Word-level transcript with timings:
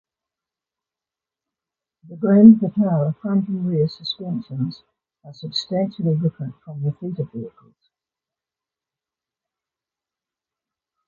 The 2.09 2.15
Grand 2.15 2.55
Vitara 2.55 3.15
front 3.21 3.47
and 3.49 3.67
rear 3.67 3.87
suspensions 3.87 4.81
are 5.23 5.31
substantially 5.31 6.15
different 6.15 6.55
from 6.65 6.81
the 6.81 6.91
Theta 6.93 7.23
vehicles. 7.31 7.91